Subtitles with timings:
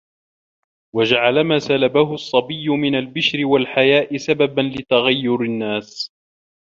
[0.95, 6.11] وَجَعَلَ مَا سَلَبَهُ الصَّبِيُّ مِنْ الْبِشْرِ وَالْحَيَاءِ سَبَبًا لِتَغَيُّرِ النَّاسِ